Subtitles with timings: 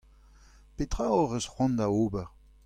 [0.75, 2.27] Petra hoc'h eus c'hoant da ober?